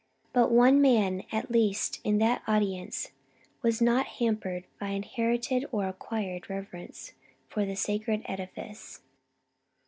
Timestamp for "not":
3.83-4.07